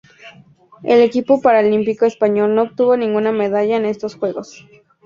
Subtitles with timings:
[0.81, 4.65] El equipo paralímpico español no obtuvo ninguna medalla en estos Juegos.